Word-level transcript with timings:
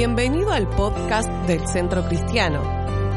Bienvenido 0.00 0.50
al 0.50 0.66
podcast 0.66 1.28
del 1.46 1.68
Centro 1.68 2.02
Cristiano. 2.08 2.62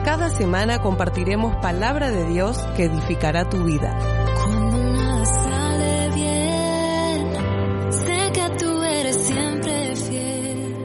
Cada 0.04 0.30
semana 0.30 0.82
compartiremos 0.82 1.56
palabra 1.62 2.12
de 2.12 2.28
Dios 2.28 2.58
que 2.76 2.84
edificará 2.84 3.50
tu 3.50 3.64
vida. 3.64 3.98
Cuando 4.36 4.92
nada 4.92 5.26
sale 5.26 6.10
bien, 6.14 7.94
sé 7.94 8.32
que 8.34 8.58
tú 8.58 8.84
eres 8.84 9.16
siempre 9.16 9.96
fiel. 9.96 10.76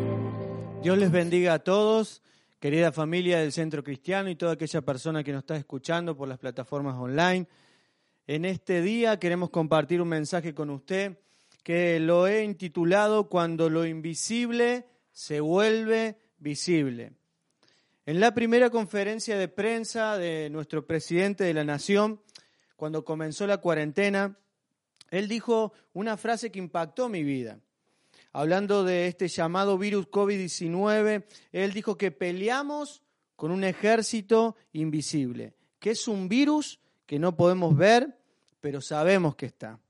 Dios 0.84 0.98
les 0.98 1.10
bendiga 1.10 1.54
a 1.54 1.58
todos, 1.58 2.22
querida 2.60 2.92
familia 2.92 3.40
del 3.40 3.50
Centro 3.50 3.82
Cristiano 3.82 4.30
y 4.30 4.36
toda 4.36 4.52
aquella 4.52 4.82
persona 4.82 5.24
que 5.24 5.32
nos 5.32 5.40
está 5.40 5.56
escuchando 5.56 6.16
por 6.16 6.28
las 6.28 6.38
plataformas 6.38 6.94
online. 6.94 7.48
En 8.28 8.44
este 8.44 8.82
día 8.82 9.18
queremos 9.18 9.50
compartir 9.50 10.00
un 10.00 10.10
mensaje 10.10 10.54
con 10.54 10.70
usted 10.70 11.18
que 11.64 11.98
lo 11.98 12.28
he 12.28 12.44
intitulado 12.44 13.28
Cuando 13.28 13.68
lo 13.68 13.84
invisible 13.84 14.86
se 15.18 15.40
vuelve 15.40 16.16
visible. 16.38 17.10
En 18.06 18.20
la 18.20 18.34
primera 18.34 18.70
conferencia 18.70 19.36
de 19.36 19.48
prensa 19.48 20.16
de 20.16 20.48
nuestro 20.48 20.86
presidente 20.86 21.42
de 21.42 21.54
la 21.54 21.64
Nación, 21.64 22.22
cuando 22.76 23.04
comenzó 23.04 23.44
la 23.44 23.56
cuarentena, 23.56 24.38
él 25.10 25.26
dijo 25.26 25.72
una 25.92 26.16
frase 26.16 26.52
que 26.52 26.60
impactó 26.60 27.08
mi 27.08 27.24
vida. 27.24 27.58
Hablando 28.32 28.84
de 28.84 29.08
este 29.08 29.26
llamado 29.26 29.76
virus 29.76 30.06
COVID-19, 30.06 31.24
él 31.50 31.72
dijo 31.72 31.98
que 31.98 32.12
peleamos 32.12 33.02
con 33.34 33.50
un 33.50 33.64
ejército 33.64 34.54
invisible, 34.72 35.52
que 35.80 35.90
es 35.90 36.06
un 36.06 36.28
virus 36.28 36.78
que 37.06 37.18
no 37.18 37.36
podemos 37.36 37.76
ver, 37.76 38.20
pero 38.60 38.80
sabemos 38.80 39.34
que 39.34 39.46
está. 39.46 39.80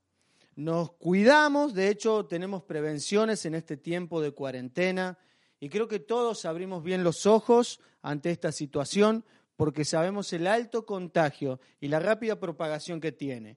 Nos 0.58 0.90
cuidamos, 0.90 1.72
de 1.72 1.88
hecho 1.88 2.26
tenemos 2.26 2.64
prevenciones 2.64 3.46
en 3.46 3.54
este 3.54 3.76
tiempo 3.76 4.20
de 4.20 4.32
cuarentena 4.32 5.16
y 5.60 5.68
creo 5.68 5.86
que 5.86 6.00
todos 6.00 6.44
abrimos 6.44 6.82
bien 6.82 7.04
los 7.04 7.26
ojos 7.26 7.78
ante 8.02 8.32
esta 8.32 8.50
situación 8.50 9.24
porque 9.54 9.84
sabemos 9.84 10.32
el 10.32 10.48
alto 10.48 10.84
contagio 10.84 11.60
y 11.78 11.86
la 11.86 12.00
rápida 12.00 12.40
propagación 12.40 13.00
que 13.00 13.12
tiene. 13.12 13.56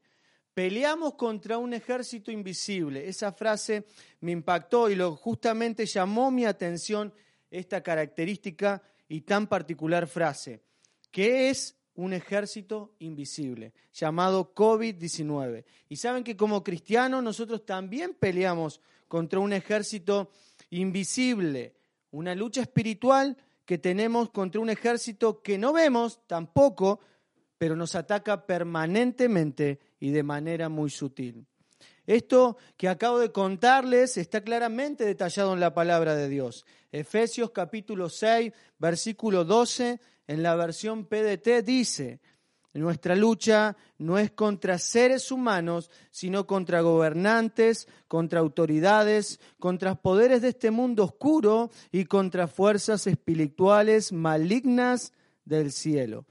Peleamos 0.54 1.16
contra 1.16 1.58
un 1.58 1.74
ejército 1.74 2.32
invisible. 2.32 3.10
Esa 3.10 3.32
frase 3.32 3.88
me 4.20 4.32
impactó 4.32 4.88
y 4.88 4.94
lo 4.94 5.16
justamente 5.16 5.88
llamó 5.88 6.30
mi 6.30 6.46
atención 6.46 7.16
esta 7.50 7.82
característica 7.82 8.84
y 9.08 9.22
tan 9.22 9.48
particular 9.48 10.06
frase, 10.06 10.62
que 11.10 11.50
es 11.50 11.81
un 12.02 12.14
ejército 12.14 12.96
invisible 13.00 13.74
llamado 13.94 14.54
COVID-19. 14.56 15.64
Y 15.90 15.98
saben 15.98 16.24
que 16.24 16.36
como 16.36 16.64
cristianos 16.64 17.24
nosotros 17.24 17.66
también 17.66 18.16
peleamos 18.16 18.82
contra 19.08 19.40
un 19.40 19.54
ejército 19.54 20.32
invisible, 20.72 21.76
una 22.12 22.34
lucha 22.34 22.62
espiritual 22.62 23.38
que 23.66 23.78
tenemos 23.78 24.32
contra 24.32 24.60
un 24.60 24.70
ejército 24.70 25.42
que 25.42 25.58
no 25.58 25.74
vemos 25.74 26.22
tampoco, 26.26 27.00
pero 27.58 27.76
nos 27.76 27.94
ataca 27.94 28.46
permanentemente 28.48 29.80
y 30.00 30.10
de 30.10 30.24
manera 30.24 30.70
muy 30.70 30.90
sutil. 30.90 31.46
Esto 32.08 32.58
que 32.78 32.90
acabo 32.90 33.20
de 33.20 33.32
contarles 33.32 34.18
está 34.18 34.42
claramente 34.42 35.06
detallado 35.06 35.54
en 35.54 35.60
la 35.60 35.74
palabra 35.74 36.16
de 36.16 36.28
Dios. 36.28 36.66
Efesios 36.92 37.52
capítulo 37.52 38.10
6, 38.10 38.52
versículo 38.80 39.46
12, 39.46 40.00
en 40.28 40.44
la 40.44 40.56
versión 40.56 41.06
PDT 41.06 41.64
dice, 41.64 42.20
nuestra 42.74 43.16
lucha 43.16 43.76
no 43.98 44.18
es 44.18 44.32
contra 44.32 44.78
seres 44.78 45.32
humanos, 45.32 45.92
sino 46.10 46.48
contra 46.48 46.80
gobernantes, 46.82 47.88
contra 48.08 48.40
autoridades, 48.40 49.42
contra 49.60 49.96
poderes 49.96 50.42
de 50.42 50.50
este 50.50 50.72
mundo 50.72 51.04
oscuro 51.04 51.70
y 51.92 52.06
contra 52.06 52.48
fuerzas 52.48 53.08
espirituales 53.08 54.14
malignas 54.14 55.12
del 55.44 55.74
cielo. 55.74 56.26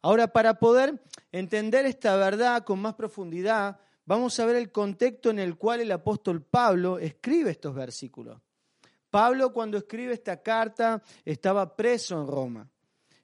Ahora, 0.00 0.28
para 0.28 0.58
poder 0.58 1.02
entender 1.30 1.84
esta 1.84 2.16
verdad 2.16 2.64
con 2.64 2.80
más 2.80 2.94
profundidad, 2.94 3.78
vamos 4.06 4.40
a 4.40 4.46
ver 4.46 4.56
el 4.56 4.72
contexto 4.72 5.28
en 5.28 5.38
el 5.38 5.56
cual 5.56 5.80
el 5.80 5.92
apóstol 5.92 6.42
Pablo 6.42 6.98
escribe 6.98 7.50
estos 7.50 7.74
versículos. 7.74 8.40
Pablo 9.10 9.52
cuando 9.52 9.76
escribe 9.76 10.14
esta 10.14 10.42
carta 10.42 11.02
estaba 11.24 11.76
preso 11.76 12.18
en 12.18 12.26
Roma. 12.26 12.68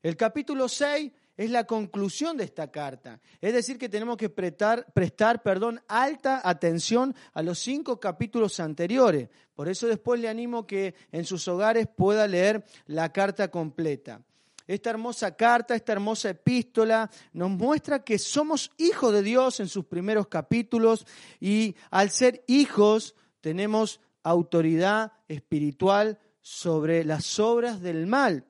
El 0.02 0.16
capítulo 0.16 0.68
6 0.68 1.10
es 1.36 1.50
la 1.50 1.64
conclusión 1.64 2.36
de 2.36 2.44
esta 2.44 2.70
carta. 2.70 3.20
Es 3.40 3.52
decir, 3.52 3.78
que 3.78 3.88
tenemos 3.88 4.16
que 4.16 4.28
prestar, 4.28 4.92
prestar 4.92 5.42
perdón, 5.42 5.80
alta 5.86 6.40
atención 6.44 7.14
a 7.32 7.42
los 7.42 7.58
cinco 7.60 8.00
capítulos 8.00 8.58
anteriores. 8.60 9.28
Por 9.54 9.68
eso 9.68 9.86
después 9.86 10.20
le 10.20 10.28
animo 10.28 10.66
que 10.66 10.94
en 11.12 11.24
sus 11.24 11.46
hogares 11.48 11.86
pueda 11.86 12.26
leer 12.26 12.64
la 12.86 13.12
carta 13.12 13.50
completa. 13.50 14.20
Esta 14.66 14.90
hermosa 14.90 15.34
carta, 15.34 15.74
esta 15.74 15.92
hermosa 15.92 16.30
epístola 16.30 17.10
nos 17.32 17.50
muestra 17.50 18.04
que 18.04 18.18
somos 18.18 18.70
hijos 18.76 19.12
de 19.12 19.22
Dios 19.22 19.60
en 19.60 19.68
sus 19.68 19.86
primeros 19.86 20.26
capítulos 20.26 21.06
y 21.40 21.74
al 21.90 22.10
ser 22.10 22.44
hijos 22.48 23.14
tenemos 23.40 24.00
autoridad 24.24 25.12
espiritual 25.28 26.18
sobre 26.42 27.04
las 27.04 27.38
obras 27.38 27.80
del 27.80 28.06
mal. 28.06 28.47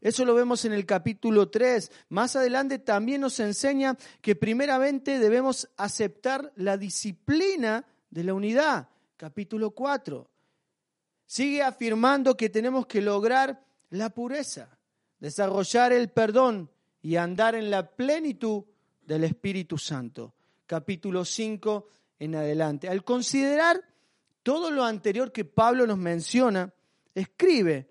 Eso 0.00 0.24
lo 0.24 0.34
vemos 0.34 0.64
en 0.64 0.72
el 0.72 0.86
capítulo 0.86 1.50
3. 1.50 1.92
Más 2.08 2.34
adelante 2.34 2.78
también 2.78 3.20
nos 3.20 3.38
enseña 3.38 3.98
que 4.22 4.34
primeramente 4.34 5.18
debemos 5.18 5.68
aceptar 5.76 6.52
la 6.56 6.78
disciplina 6.78 7.84
de 8.08 8.24
la 8.24 8.32
unidad. 8.32 8.88
Capítulo 9.16 9.72
4. 9.72 10.30
Sigue 11.26 11.62
afirmando 11.62 12.36
que 12.36 12.48
tenemos 12.48 12.86
que 12.86 13.02
lograr 13.02 13.62
la 13.90 14.08
pureza, 14.10 14.78
desarrollar 15.18 15.92
el 15.92 16.08
perdón 16.08 16.70
y 17.02 17.16
andar 17.16 17.54
en 17.54 17.70
la 17.70 17.90
plenitud 17.90 18.64
del 19.02 19.24
Espíritu 19.24 19.76
Santo. 19.76 20.34
Capítulo 20.66 21.24
5 21.26 21.88
en 22.20 22.36
adelante. 22.36 22.88
Al 22.88 23.04
considerar 23.04 23.82
todo 24.42 24.70
lo 24.70 24.84
anterior 24.84 25.30
que 25.30 25.44
Pablo 25.44 25.86
nos 25.86 25.98
menciona, 25.98 26.72
escribe 27.14 27.89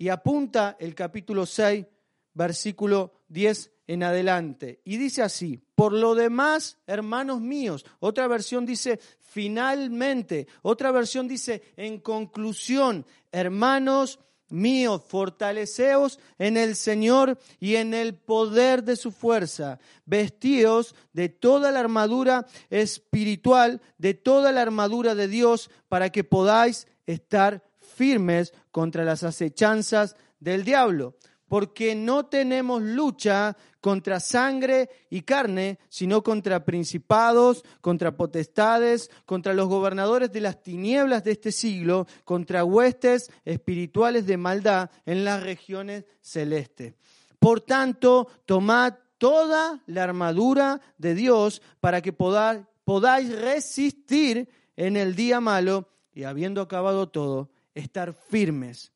y 0.00 0.08
apunta 0.08 0.78
el 0.80 0.94
capítulo 0.94 1.44
6, 1.44 1.84
versículo 2.32 3.12
10 3.28 3.70
en 3.86 4.02
adelante. 4.02 4.80
Y 4.82 4.96
dice 4.96 5.20
así, 5.20 5.60
por 5.74 5.92
lo 5.92 6.14
demás, 6.14 6.78
hermanos 6.86 7.42
míos, 7.42 7.84
otra 7.98 8.26
versión 8.26 8.64
dice 8.64 8.98
finalmente, 9.20 10.46
otra 10.62 10.90
versión 10.90 11.28
dice 11.28 11.62
en 11.76 12.00
conclusión, 12.00 13.04
hermanos 13.30 14.20
míos, 14.48 15.02
fortaleceos 15.06 16.18
en 16.38 16.56
el 16.56 16.76
Señor 16.76 17.38
y 17.58 17.76
en 17.76 17.92
el 17.92 18.14
poder 18.14 18.82
de 18.82 18.96
su 18.96 19.12
fuerza, 19.12 19.80
vestíos 20.06 20.94
de 21.12 21.28
toda 21.28 21.70
la 21.72 21.80
armadura 21.80 22.46
espiritual, 22.70 23.82
de 23.98 24.14
toda 24.14 24.50
la 24.50 24.62
armadura 24.62 25.14
de 25.14 25.28
Dios, 25.28 25.70
para 25.90 26.08
que 26.08 26.24
podáis 26.24 26.88
estar 27.04 27.62
firmes 28.00 28.54
contra 28.70 29.04
las 29.04 29.22
acechanzas 29.22 30.16
del 30.38 30.64
diablo, 30.64 31.16
porque 31.48 31.94
no 31.94 32.26
tenemos 32.26 32.80
lucha 32.80 33.56
contra 33.80 34.20
sangre 34.20 34.88
y 35.10 35.22
carne, 35.22 35.78
sino 35.88 36.22
contra 36.22 36.64
principados, 36.64 37.64
contra 37.80 38.16
potestades, 38.16 39.10
contra 39.26 39.52
los 39.54 39.68
gobernadores 39.68 40.30
de 40.30 40.40
las 40.40 40.62
tinieblas 40.62 41.24
de 41.24 41.32
este 41.32 41.50
siglo, 41.50 42.06
contra 42.24 42.64
huestes 42.64 43.30
espirituales 43.44 44.26
de 44.26 44.36
maldad 44.36 44.90
en 45.06 45.24
las 45.24 45.42
regiones 45.42 46.04
celestes. 46.20 46.94
Por 47.38 47.62
tanto, 47.62 48.28
tomad 48.46 48.94
toda 49.18 49.82
la 49.86 50.04
armadura 50.04 50.80
de 50.98 51.14
Dios 51.14 51.62
para 51.80 52.00
que 52.00 52.12
podáis 52.12 53.40
resistir 53.40 54.48
en 54.76 54.96
el 54.96 55.16
día 55.16 55.40
malo 55.40 55.88
y 56.12 56.24
habiendo 56.24 56.60
acabado 56.60 57.08
todo, 57.08 57.50
estar 57.74 58.14
firmes. 58.14 58.92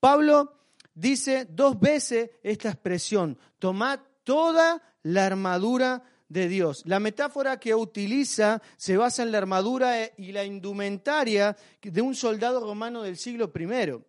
Pablo 0.00 0.52
dice 0.94 1.46
dos 1.50 1.78
veces 1.78 2.30
esta 2.42 2.70
expresión, 2.70 3.38
tomad 3.58 4.00
toda 4.24 4.82
la 5.02 5.26
armadura 5.26 6.02
de 6.28 6.48
Dios. 6.48 6.82
La 6.86 7.00
metáfora 7.00 7.60
que 7.60 7.74
utiliza 7.74 8.60
se 8.76 8.96
basa 8.96 9.22
en 9.22 9.32
la 9.32 9.38
armadura 9.38 10.10
y 10.16 10.32
la 10.32 10.44
indumentaria 10.44 11.56
de 11.80 12.00
un 12.00 12.14
soldado 12.14 12.60
romano 12.60 13.02
del 13.02 13.16
siglo 13.16 13.52
I. 13.54 14.04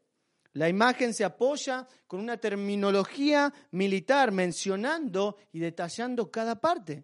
La 0.53 0.69
imagen 0.69 1.13
se 1.13 1.23
apoya 1.23 1.87
con 2.07 2.19
una 2.19 2.37
terminología 2.37 3.53
militar 3.71 4.31
mencionando 4.31 5.37
y 5.51 5.59
detallando 5.59 6.31
cada 6.31 6.59
parte, 6.59 7.03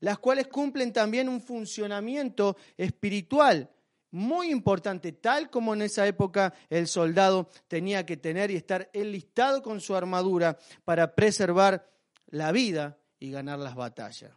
las 0.00 0.18
cuales 0.18 0.48
cumplen 0.48 0.92
también 0.92 1.28
un 1.28 1.40
funcionamiento 1.40 2.56
espiritual 2.76 3.70
muy 4.10 4.50
importante, 4.50 5.12
tal 5.12 5.50
como 5.50 5.74
en 5.74 5.82
esa 5.82 6.06
época 6.06 6.52
el 6.68 6.88
soldado 6.88 7.48
tenía 7.68 8.04
que 8.04 8.16
tener 8.16 8.50
y 8.50 8.56
estar 8.56 8.90
enlistado 8.92 9.62
con 9.62 9.80
su 9.80 9.94
armadura 9.94 10.58
para 10.84 11.14
preservar 11.14 11.88
la 12.26 12.52
vida 12.52 12.98
y 13.18 13.30
ganar 13.30 13.58
las 13.58 13.74
batallas. 13.74 14.32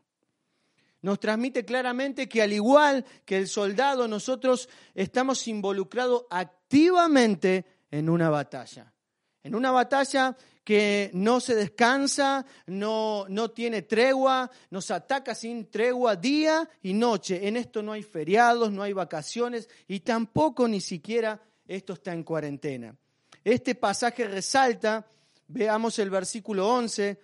Nos 1.02 1.20
transmite 1.20 1.66
claramente 1.66 2.30
que 2.30 2.42
al 2.42 2.54
igual 2.54 3.06
que 3.26 3.38
el 3.38 3.48
soldado, 3.48 4.08
nosotros 4.08 4.70
estamos 4.94 5.48
involucrados 5.48 6.26
activamente 6.30 7.66
en 7.92 8.10
una 8.10 8.30
batalla. 8.30 8.94
En 9.44 9.56
una 9.56 9.72
batalla 9.72 10.38
que 10.64 11.12
no 11.14 11.40
se 11.40 11.56
descansa, 11.56 12.46
no, 12.68 13.26
no 13.28 13.52
tiene 13.52 13.82
tregua, 13.82 14.50
nos 14.70 14.92
ataca 14.92 15.36
sin 15.36 15.70
tregua 15.70 16.16
día 16.16 16.70
y 16.82 16.94
noche. 16.94 17.48
En 17.48 17.58
esto 17.58 17.84
no 17.84 17.92
hay 17.92 18.04
feriados, 18.04 18.72
no 18.72 18.82
hay 18.82 18.94
vacaciones 18.94 19.70
y 19.88 20.00
tampoco 20.00 20.68
ni 20.68 20.80
siquiera 20.80 21.42
esto 21.68 21.94
está 21.94 22.14
en 22.14 22.24
cuarentena. 22.24 22.96
Este 23.44 23.76
pasaje 23.76 24.26
resalta, 24.26 25.06
veamos 25.48 26.00
el 26.00 26.10
versículo 26.10 26.70
11, 26.70 27.20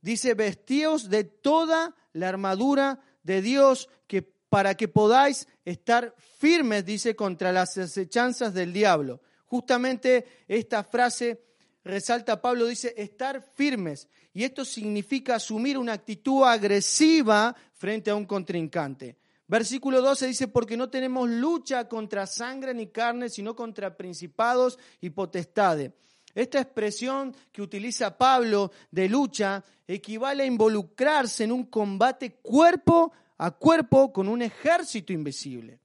dice, 0.00 0.34
vestíos 0.34 1.10
de 1.10 1.24
toda 1.24 1.94
la 2.14 2.28
armadura 2.30 3.00
de 3.22 3.42
Dios 3.42 3.90
que 4.06 4.22
para 4.22 4.74
que 4.76 4.88
podáis 4.88 5.46
estar 5.66 6.14
firmes, 6.38 6.86
dice, 6.86 7.14
contra 7.14 7.52
las 7.52 7.76
acechanzas 7.76 8.54
del 8.54 8.72
diablo. 8.72 9.20
Justamente 9.44 10.44
esta 10.48 10.84
frase 10.84 11.47
resalta 11.88 12.40
Pablo, 12.40 12.66
dice, 12.66 12.94
estar 12.96 13.42
firmes. 13.42 14.08
Y 14.32 14.44
esto 14.44 14.64
significa 14.64 15.36
asumir 15.36 15.76
una 15.76 15.94
actitud 15.94 16.44
agresiva 16.44 17.56
frente 17.74 18.10
a 18.10 18.14
un 18.14 18.26
contrincante. 18.26 19.16
Versículo 19.48 20.02
12 20.02 20.26
dice, 20.26 20.48
porque 20.48 20.76
no 20.76 20.90
tenemos 20.90 21.28
lucha 21.28 21.88
contra 21.88 22.26
sangre 22.26 22.74
ni 22.74 22.88
carne, 22.88 23.30
sino 23.30 23.56
contra 23.56 23.96
principados 23.96 24.78
y 25.00 25.10
potestades. 25.10 25.92
Esta 26.34 26.60
expresión 26.60 27.34
que 27.50 27.62
utiliza 27.62 28.16
Pablo 28.16 28.70
de 28.90 29.08
lucha 29.08 29.64
equivale 29.86 30.42
a 30.42 30.46
involucrarse 30.46 31.44
en 31.44 31.52
un 31.52 31.64
combate 31.64 32.34
cuerpo 32.42 33.12
a 33.38 33.52
cuerpo 33.52 34.12
con 34.12 34.28
un 34.28 34.42
ejército 34.42 35.12
invisible. 35.12 35.80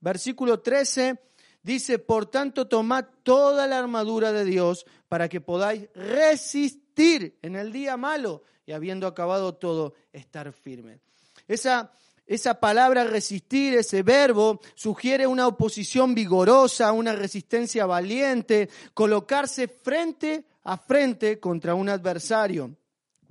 Versículo 0.00 0.60
13 0.60 1.18
dice, 1.62 1.98
por 1.98 2.26
tanto, 2.26 2.68
tomad 2.68 3.04
toda 3.22 3.66
la 3.66 3.78
armadura 3.78 4.32
de 4.32 4.44
Dios 4.44 4.86
para 5.08 5.28
que 5.28 5.40
podáis 5.40 5.88
resistir 5.94 7.38
en 7.42 7.56
el 7.56 7.72
día 7.72 7.96
malo 7.96 8.42
y 8.66 8.72
habiendo 8.72 9.06
acabado 9.06 9.54
todo, 9.54 9.94
estar 10.12 10.52
firme. 10.52 11.00
Esa, 11.48 11.92
esa 12.26 12.60
palabra 12.60 13.04
resistir, 13.04 13.74
ese 13.74 14.02
verbo, 14.02 14.60
sugiere 14.74 15.26
una 15.26 15.46
oposición 15.46 16.14
vigorosa, 16.14 16.92
una 16.92 17.12
resistencia 17.12 17.86
valiente, 17.86 18.68
colocarse 18.94 19.68
frente 19.68 20.44
a 20.64 20.76
frente 20.76 21.40
contra 21.40 21.74
un 21.74 21.88
adversario 21.88 22.76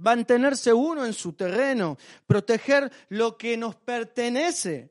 mantenerse 0.01 0.73
uno 0.73 1.05
en 1.05 1.13
su 1.13 1.33
terreno, 1.33 1.97
proteger 2.25 2.91
lo 3.09 3.37
que 3.37 3.55
nos 3.55 3.75
pertenece. 3.75 4.89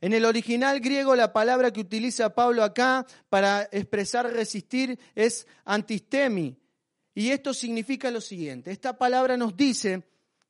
En 0.00 0.12
el 0.12 0.24
original 0.24 0.80
griego 0.80 1.16
la 1.16 1.32
palabra 1.32 1.72
que 1.72 1.80
utiliza 1.80 2.34
Pablo 2.34 2.62
acá 2.62 3.06
para 3.28 3.68
expresar 3.72 4.32
resistir 4.32 4.98
es 5.14 5.46
antistemi. 5.64 6.56
Y 7.14 7.30
esto 7.30 7.52
significa 7.52 8.10
lo 8.10 8.20
siguiente. 8.20 8.70
Esta 8.70 8.96
palabra 8.96 9.36
nos 9.36 9.56
dice 9.56 10.04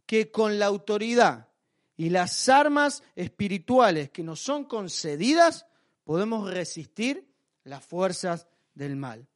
que 0.05 0.31
con 0.31 0.59
la 0.59 0.67
autoridad 0.67 1.49
y 1.97 2.11
las 2.11 2.49
armas 2.49 3.03
espirituales 3.17 4.11
que 4.11 4.23
nos 4.23 4.41
son 4.41 4.65
concedidas, 4.65 5.67
podemos 6.05 6.51
resistir 6.51 7.27
las 7.65 7.85
fuerzas 7.85 8.47
del 8.75 8.97
mal. 8.97 9.27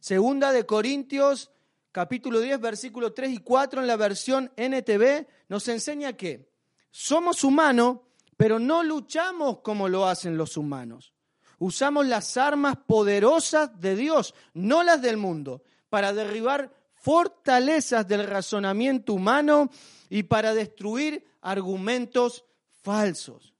Segunda 0.00 0.52
de 0.52 0.64
Corintios 0.64 1.50
capítulo 1.96 2.40
10, 2.40 2.60
versículo 2.60 3.14
3 3.14 3.32
y 3.32 3.38
4 3.38 3.80
en 3.80 3.86
la 3.86 3.96
versión 3.96 4.52
NTV 4.54 5.26
nos 5.48 5.66
enseña 5.66 6.12
que 6.12 6.50
somos 6.90 7.42
humanos, 7.42 8.00
pero 8.36 8.58
no 8.58 8.82
luchamos 8.82 9.60
como 9.60 9.88
lo 9.88 10.06
hacen 10.06 10.36
los 10.36 10.56
humanos. 10.56 11.14
Usamos 11.58 12.06
las 12.06 12.36
armas 12.36 12.76
poderosas 12.86 13.80
de 13.80 13.96
Dios, 13.96 14.34
no 14.54 14.82
las 14.82 15.00
del 15.00 15.16
mundo, 15.16 15.62
para 15.88 16.12
derribar 16.12 16.72
fortalezas 16.94 18.06
del 18.06 18.26
razonamiento 18.26 19.14
humano 19.14 19.70
y 20.10 20.24
para 20.24 20.54
destruir 20.54 21.24
argumentos 21.40 22.44
falsos. 22.82 23.54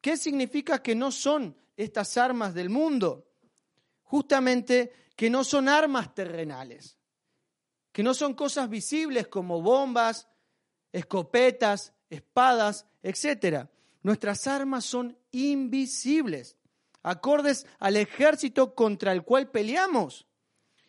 ¿Qué 0.00 0.16
significa 0.16 0.82
que 0.82 0.94
no 0.94 1.10
son 1.10 1.56
estas 1.76 2.16
armas 2.18 2.54
del 2.54 2.68
mundo? 2.68 3.26
Justamente 4.02 4.92
que 5.16 5.30
no 5.30 5.42
son 5.44 5.68
armas 5.68 6.14
terrenales 6.14 6.98
que 7.98 8.04
no 8.04 8.14
son 8.14 8.34
cosas 8.34 8.70
visibles 8.70 9.26
como 9.26 9.60
bombas, 9.60 10.28
escopetas, 10.92 11.92
espadas, 12.08 12.86
etc. 13.02 13.68
Nuestras 14.08 14.46
armas 14.46 14.86
son 14.86 15.18
invisibles, 15.32 16.56
acordes 17.02 17.66
al 17.78 17.94
ejército 17.94 18.74
contra 18.74 19.12
el 19.12 19.22
cual 19.22 19.50
peleamos, 19.50 20.26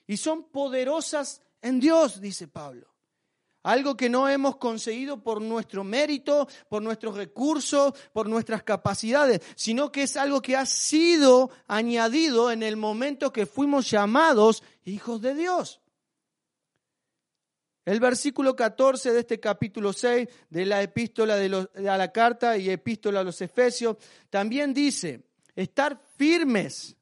y 0.07 0.16
son 0.16 0.45
poderosas 0.45 1.42
en 1.62 1.81
Dios, 1.81 2.21
dice 2.21 2.48
Pablo. 2.48 2.95
Algo 3.63 3.98
que 3.98 4.07
no 4.10 4.30
hemos 4.30 4.56
conseguido 4.56 5.21
por 5.21 5.42
nuestro 5.42 5.83
mérito, 5.83 6.48
por 6.69 6.81
nuestros 6.81 7.18
recursos, 7.18 7.92
por 8.13 8.30
nuestras 8.30 8.63
capacidades, 8.63 9.42
sino 9.57 9.92
que 9.92 10.04
es 10.04 10.15
algo 10.15 10.42
que 10.42 10.56
ha 10.56 10.65
sido 10.65 11.51
añadido 11.68 12.51
en 12.51 12.63
el 12.63 12.77
momento 12.77 13.33
que 13.33 13.45
fuimos 13.45 13.92
llamados 13.92 14.63
hijos 14.86 15.19
de 15.19 15.36
Dios. 15.36 15.81
El 17.89 18.00
versículo 18.00 18.56
14 18.56 19.13
de 19.13 19.21
este 19.21 19.39
capítulo 19.39 19.94
6 19.94 20.27
de 20.51 20.65
la 20.68 20.83
epístola 20.83 21.38
de, 21.38 21.89
a 21.89 21.97
la 21.97 22.12
carta 22.12 22.56
y 22.56 22.69
epístola 22.69 23.21
a 23.21 23.24
los 23.24 23.41
Efesios 23.41 23.97
también 24.30 24.75
dice, 24.75 25.24
estar 25.56 26.00
firmes. 26.15 26.95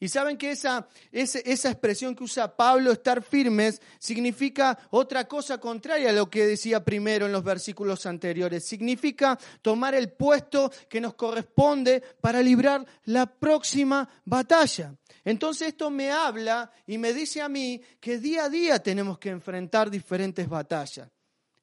Y 0.00 0.08
saben 0.08 0.36
que 0.36 0.52
esa, 0.52 0.88
esa, 1.10 1.40
esa, 1.40 1.70
expresión 1.70 2.14
que 2.14 2.22
usa 2.22 2.56
Pablo, 2.56 2.92
estar 2.92 3.20
firmes, 3.20 3.82
significa 3.98 4.78
otra 4.90 5.26
cosa 5.26 5.58
contraria 5.58 6.10
a 6.10 6.12
lo 6.12 6.30
que 6.30 6.46
decía 6.46 6.84
primero 6.84 7.26
en 7.26 7.32
los 7.32 7.42
versículos 7.42 8.06
anteriores. 8.06 8.64
Significa 8.64 9.36
tomar 9.60 9.96
el 9.96 10.12
puesto 10.12 10.70
que 10.88 11.00
nos 11.00 11.14
corresponde 11.14 12.00
para 12.20 12.40
librar 12.40 12.86
la 13.06 13.26
próxima 13.26 14.08
batalla. 14.24 14.94
Entonces 15.24 15.68
esto 15.68 15.90
me 15.90 16.12
habla 16.12 16.70
y 16.86 16.96
me 16.96 17.12
dice 17.12 17.42
a 17.42 17.48
mí 17.48 17.82
que 18.00 18.18
día 18.18 18.44
a 18.44 18.48
día 18.48 18.80
tenemos 18.80 19.18
que 19.18 19.30
enfrentar 19.30 19.90
diferentes 19.90 20.48
batallas. 20.48 21.08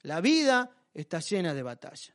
La 0.01 0.19
vida 0.19 0.69
está 0.93 1.19
llena 1.19 1.53
de 1.53 1.63
batallas, 1.63 2.13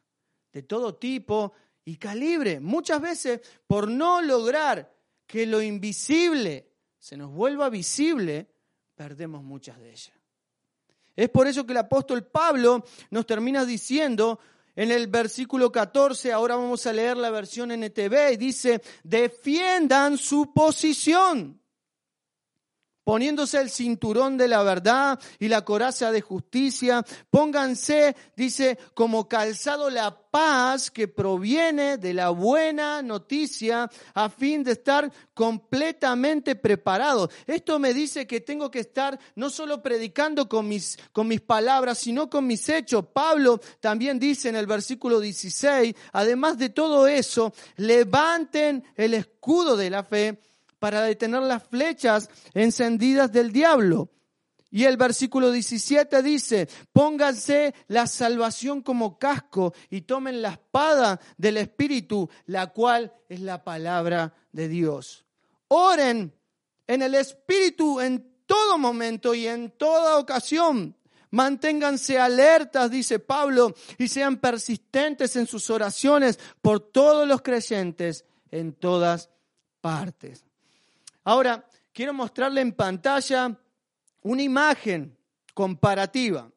de 0.53 0.63
todo 0.63 0.97
tipo 0.97 1.55
y 1.85 1.97
calibre. 1.97 2.61
Muchas 2.61 3.01
veces 3.01 3.41
por 3.67 3.89
no 3.89 4.21
lograr 4.21 5.00
que 5.31 5.47
lo 5.47 5.63
invisible 5.63 6.67
se 6.99 7.17
nos 7.17 7.31
vuelva 7.31 7.71
visible, 7.71 8.51
perdemos 8.97 9.45
muchas 9.45 9.79
de 9.79 9.91
ellas. 9.91 10.13
Es 11.15 11.29
por 11.29 11.47
eso 11.47 11.65
que 11.65 11.73
el 11.73 11.79
apóstol 11.79 12.27
Pablo 12.27 12.85
nos 13.11 13.27
termina 13.27 13.65
diciendo, 13.65 14.41
en 14.75 14.91
el 14.91 15.07
versículo 15.07 15.71
14, 15.71 16.33
ahora 16.33 16.57
vamos 16.57 16.85
a 16.85 16.93
leer 16.93 17.17
la 17.17 17.31
versión 17.31 17.71
NTV, 17.71 18.33
y 18.33 18.37
dice, 18.39 18.83
defiendan 19.05 20.19
su 20.19 20.53
posición 20.53 21.60
poniéndose 23.05 23.59
el 23.61 23.71
cinturón 23.71 24.37
de 24.37 24.49
la 24.49 24.63
verdad 24.63 25.19
y 25.39 25.49
la 25.49 25.65
coraza 25.65 26.13
de 26.13 26.21
justicia. 26.21 27.05
Pónganse, 27.31 28.17
dice, 28.37 28.79
como 28.95 29.29
calzado 29.29 29.91
la 29.91 30.17
paz 30.31 30.91
que 30.91 31.09
proviene 31.09 31.99
de 31.99 32.15
la 32.15 32.31
buena 32.31 33.03
noticia 33.03 33.91
a 34.15 34.29
fin 34.29 34.63
de 34.63 34.73
estar 34.73 35.11
completamente 35.35 36.55
preparados. 36.55 37.31
Esto 37.47 37.79
me 37.79 37.93
dice 37.95 38.27
que 38.27 38.41
tengo 38.41 38.71
que 38.71 38.81
estar 38.81 39.19
no 39.35 39.51
solo 39.51 39.83
predicando 39.83 40.49
con 40.49 40.69
mis, 40.69 40.99
con 41.13 41.27
mis 41.27 41.41
palabras, 41.41 41.99
sino 41.99 42.31
con 42.31 42.47
mis 42.47 42.69
hechos. 42.69 43.07
Pablo 43.13 43.61
también 43.81 44.19
dice 44.19 44.49
en 44.49 44.57
el 44.57 44.67
versículo 44.67 45.21
16, 45.21 45.95
además 46.13 46.59
de 46.59 46.69
todo 46.69 47.07
eso, 47.07 47.53
levanten 47.77 48.85
el 48.97 49.15
escudo 49.15 49.77
de 49.77 49.91
la 49.91 50.05
fe 50.05 50.39
para 50.81 51.03
detener 51.03 51.43
las 51.43 51.63
flechas 51.63 52.29
encendidas 52.55 53.31
del 53.31 53.53
diablo. 53.53 54.11
Y 54.73 54.85
el 54.85 54.97
versículo 54.97 55.51
17 55.51 56.23
dice, 56.23 56.69
pónganse 56.93 57.75
la 57.89 58.07
salvación 58.07 58.83
como 58.83 59.19
casco 59.19 59.75
y 59.91 60.03
tomen 60.03 60.43
la 60.43 60.51
espada 60.51 61.21
del 61.37 61.57
Espíritu, 61.57 62.29
la 62.47 62.69
cual 62.69 63.13
es 63.29 63.41
la 63.41 63.63
palabra 63.63 64.33
de 64.53 64.69
Dios. 64.69 65.25
Oren 65.69 66.33
en 66.87 67.03
el 67.03 67.15
Espíritu 67.17 68.01
en 68.01 68.43
todo 68.47 68.79
momento 68.79 69.35
y 69.35 69.47
en 69.47 69.73
toda 69.73 70.19
ocasión. 70.19 70.97
Manténganse 71.33 72.19
alertas, 72.19 72.91
dice 72.91 73.19
Pablo, 73.19 73.75
y 73.99 74.09
sean 74.09 74.39
persistentes 74.39 75.37
en 75.37 75.47
sus 75.47 75.69
oraciones 75.71 76.39
por 76.61 76.81
todos 76.81 77.27
los 77.27 77.43
creyentes 77.43 78.25
en 78.51 78.73
todas 78.73 79.31
partes. 79.81 80.50
Ahora, 81.31 81.65
quiero 81.93 82.13
mostrarle 82.13 82.61
en 82.61 82.73
pantalla 82.73 83.57
una 84.23 84.43
imagen 84.43 85.17
comparativa. 85.55 86.51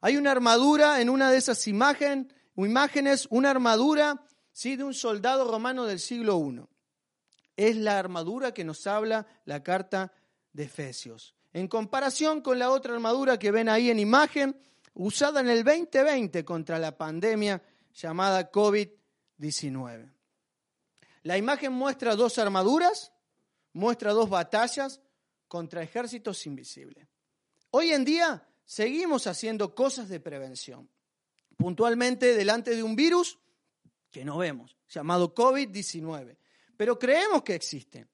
Hay 0.00 0.16
una 0.16 0.30
armadura 0.30 1.02
en 1.02 1.10
una 1.10 1.30
de 1.30 1.36
esas 1.36 1.68
imágenes, 1.68 3.26
una 3.28 3.50
armadura 3.50 4.24
¿sí? 4.52 4.76
de 4.76 4.84
un 4.84 4.94
soldado 4.94 5.50
romano 5.50 5.84
del 5.84 6.00
siglo 6.00 6.40
I. 6.40 6.62
Es 7.54 7.76
la 7.76 7.98
armadura 7.98 8.54
que 8.54 8.64
nos 8.64 8.86
habla 8.86 9.26
la 9.44 9.62
carta 9.62 10.14
de 10.54 10.62
Efesios. 10.62 11.34
En 11.52 11.68
comparación 11.68 12.40
con 12.40 12.58
la 12.58 12.70
otra 12.70 12.94
armadura 12.94 13.38
que 13.38 13.50
ven 13.50 13.68
ahí 13.68 13.90
en 13.90 13.98
imagen, 13.98 14.58
usada 14.94 15.40
en 15.40 15.50
el 15.50 15.62
2020 15.62 16.42
contra 16.46 16.78
la 16.78 16.96
pandemia 16.96 17.62
llamada 17.92 18.50
COVID-19. 18.50 20.10
La 21.24 21.36
imagen 21.36 21.74
muestra 21.74 22.16
dos 22.16 22.38
armaduras, 22.38 23.11
muestra 23.72 24.12
dos 24.12 24.28
batallas 24.28 25.00
contra 25.48 25.82
ejércitos 25.82 26.46
invisibles. 26.46 27.08
Hoy 27.70 27.92
en 27.92 28.04
día 28.04 28.46
seguimos 28.64 29.26
haciendo 29.26 29.74
cosas 29.74 30.08
de 30.08 30.20
prevención, 30.20 30.88
puntualmente 31.56 32.34
delante 32.34 32.74
de 32.74 32.82
un 32.82 32.96
virus 32.96 33.38
que 34.10 34.24
no 34.24 34.38
vemos, 34.38 34.76
llamado 34.88 35.34
COVID-19, 35.34 36.36
pero 36.76 36.98
creemos 36.98 37.42
que 37.42 37.54
existe. 37.54 38.06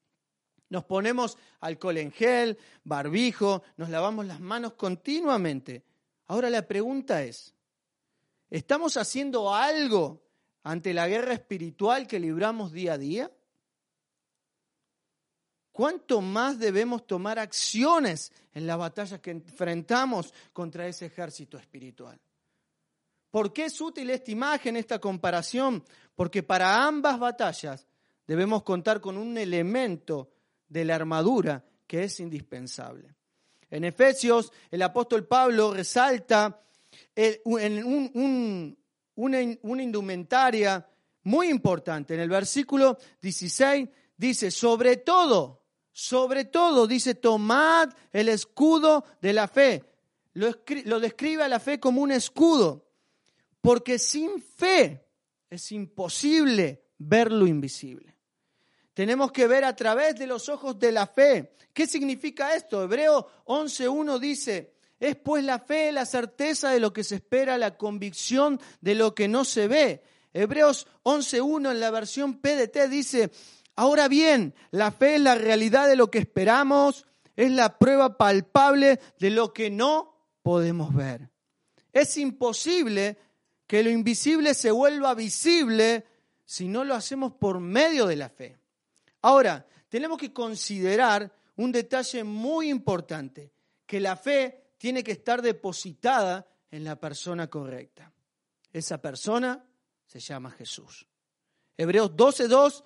Nos 0.71 0.85
ponemos 0.85 1.39
alcohol 1.61 1.97
en 1.99 2.13
gel, 2.13 2.59
barbijo, 2.85 3.63
nos 3.77 3.89
lavamos 3.89 4.27
las 4.27 4.41
manos 4.41 4.75
continuamente. 4.75 5.85
Ahora 6.27 6.51
la 6.51 6.67
pregunta 6.67 7.23
es, 7.23 7.55
¿estamos 8.51 8.97
haciendo 8.97 9.55
algo 9.55 10.23
ante 10.63 10.93
la 10.93 11.09
guerra 11.09 11.33
espiritual 11.33 12.07
que 12.07 12.21
libramos 12.21 12.73
día 12.73 12.95
a 12.95 12.99
día? 12.99 13.33
¿Cuánto 15.79 16.21
más 16.21 16.59
debemos 16.59 17.07
tomar 17.07 17.39
acciones 17.39 18.33
en 18.53 18.67
las 18.67 18.77
batallas 18.77 19.21
que 19.21 19.31
enfrentamos 19.31 20.35
contra 20.53 20.89
ese 20.89 21.07
ejército 21.07 21.57
espiritual? 21.57 22.19
¿Por 23.31 23.53
qué 23.53 23.67
es 23.67 23.81
útil 23.81 24.11
esta 24.11 24.33
imagen, 24.33 24.75
esta 24.75 24.99
comparación? 24.99 25.85
Porque 26.17 26.43
para 26.43 26.85
ambas 26.85 27.21
batallas 27.21 27.87
debemos 28.27 28.65
contar 28.65 29.01
con 29.01 29.17
un 29.17 29.39
elemento 29.39 30.33
de 30.67 30.85
la 30.85 30.97
armadura 30.97 31.65
que 31.87 32.03
es 32.03 32.19
indispensable. 32.19 33.15
En 33.71 33.85
Efesios, 33.85 34.53
el 34.73 34.83
apóstol 34.83 35.29
Pablo 35.29 35.73
resalta 35.73 36.61
en 37.15 38.75
una, 39.15 39.41
indumentaria 39.85 40.85
muy 41.23 41.51
importante. 41.51 42.15
En 42.15 42.21
el 42.21 42.31
versículo 42.31 42.99
16 43.23 43.89
dice, 44.17 44.51
sobre 44.51 44.97
todo, 44.97 45.58
sobre 45.99 46.45
todo, 46.45 46.87
dice, 46.87 47.17
tomad 47.17 47.91
el 48.13 48.29
escudo 48.29 49.05
de 49.21 49.33
la 49.33 49.49
fe. 49.49 49.83
Lo, 50.35 51.01
describe 51.01 51.43
a 51.43 51.49
la 51.49 51.59
fe 51.59 51.81
como 51.81 52.01
un 52.01 52.13
escudo, 52.13 52.87
porque 53.61 53.99
sin 53.99 54.41
fe 54.41 55.05
es 55.51 55.73
imposible 55.73 56.85
ver 56.99 57.33
lo 57.33 57.49
invisible. 57.49 58.15
Tenemos 58.95 59.33
que 59.33 59.49
ver 59.49 59.65
a 59.65 59.75
través 59.75 60.17
de 60.17 60.29
los 60.29 60.49
ojos 60.49 60.79
de 60.79 60.93
la 60.93 61.09
fe. 61.09 61.57
¿Qué 61.73 61.89
significa 61.89 62.55
esto? 62.55 62.85
Hebreo 62.85 63.29
11.1 63.47 64.21
dice, 64.21 64.75
es 65.01 65.17
pues 65.17 65.43
la 65.43 65.59
fe 65.59 65.91
la 65.91 66.07
certeza 66.07 66.71
de 66.71 66.79
lo 66.79 66.93
que 66.93 67.03
se 67.03 67.17
espera, 67.17 67.59
la 67.59 67.77
convicción 67.77 68.61
de 68.81 68.95
lo 68.95 69.17
que 69.17 69.27
no 69.27 69.45
se 69.45 69.67
ve. 69.67 70.05
Hebreos 70.33 70.87
11.1 71.03 71.73
en 71.73 71.81
la 71.81 71.91
versión 71.91 72.39
PDT 72.39 72.89
dice, 72.89 73.33
ahora 73.79 74.09
bien, 74.09 74.55
la 74.73 74.91
fe 74.91 75.15
es 75.15 75.21
la 75.21 75.37
realidad 75.37 75.87
de 75.87 75.95
lo 75.95 76.11
que 76.11 76.19
esperamos, 76.19 77.07
es 77.37 77.53
la 77.53 77.79
prueba 77.79 78.19
palpable 78.19 78.99
de 79.21 79.31
lo 79.31 79.53
que 79.53 79.71
no 79.71 80.17
podemos 80.43 80.93
ver. 80.93 81.31
Es 81.93 82.17
imposible 82.17 83.17
que 83.69 83.85
lo 83.85 83.91
invisible 83.91 84.55
se 84.55 84.73
vuelva 84.73 85.15
visible 85.15 86.05
si 86.45 86.67
no 86.67 86.83
lo 86.83 86.97
hacemos 86.97 87.35
por 87.35 87.61
medio 87.61 88.07
de 88.07 88.17
la 88.17 88.29
fe. 88.29 88.59
Ahora, 89.23 89.65
tenemos 89.89 90.19
que 90.19 90.33
considerar 90.33 91.33
un 91.55 91.71
detalle 91.71 92.25
muy 92.25 92.71
importante, 92.71 93.53
que 93.87 94.01
la 94.01 94.17
fe 94.17 94.73
tiene 94.77 95.05
que 95.05 95.13
estar 95.13 95.41
depositada 95.41 96.49
en 96.73 96.83
la 96.83 96.97
persona 96.97 97.47
correcta. 97.47 98.13
Esa 98.73 99.01
persona 99.01 99.65
se 100.05 100.19
llama 100.19 100.51
Jesús. 100.51 101.07
Hebreos 101.77 102.11
12.2 102.17 102.83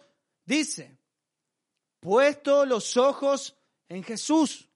dice, 0.52 0.98
puesto 2.00 2.66
los 2.66 2.96
ojos 2.96 3.56
en 3.88 4.02
Jesús, 4.02 4.68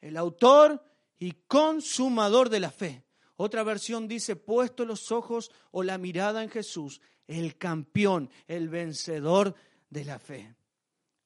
el 0.00 0.16
autor 0.16 0.82
y 1.18 1.32
consumador 1.46 2.48
de 2.50 2.60
la 2.60 2.70
fe. 2.70 3.04
Otra 3.36 3.62
versión 3.62 4.08
dice, 4.08 4.34
puesto 4.34 4.84
los 4.84 5.12
ojos 5.12 5.52
o 5.70 5.84
la 5.84 5.98
mirada 5.98 6.42
en 6.42 6.50
Jesús, 6.50 7.00
el 7.28 7.56
campeón, 7.56 8.30
el 8.48 8.68
vencedor 8.68 9.54
de 9.88 10.04
la 10.04 10.18
fe. 10.18 10.56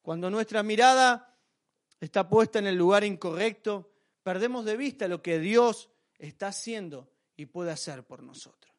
Cuando 0.03 0.29
nuestra 0.29 0.61
mirada 0.61 1.35
está 1.99 2.29
puesta 2.29 2.59
en 2.59 2.67
el 2.67 2.75
lugar 2.75 3.03
incorrecto, 3.03 3.91
perdemos 4.21 4.65
de 4.65 4.77
vista 4.77 5.07
lo 5.07 5.21
que 5.23 5.39
Dios 5.39 5.89
está 6.19 6.47
haciendo 6.47 7.09
y 7.35 7.47
puede 7.47 7.71
hacer 7.71 8.03
por 8.03 8.21
nosotros. 8.21 8.72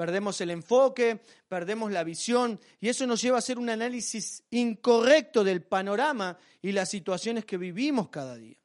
Perdemos 0.00 0.40
el 0.40 0.50
enfoque, 0.50 1.20
perdemos 1.46 1.92
la 1.92 2.04
visión 2.04 2.58
y 2.80 2.88
eso 2.88 3.06
nos 3.06 3.20
lleva 3.20 3.36
a 3.36 3.40
hacer 3.40 3.58
un 3.58 3.68
análisis 3.68 4.42
incorrecto 4.48 5.44
del 5.44 5.62
panorama 5.62 6.38
y 6.62 6.72
las 6.72 6.88
situaciones 6.88 7.44
que 7.44 7.58
vivimos 7.58 8.08
cada 8.08 8.34
día. 8.34 8.56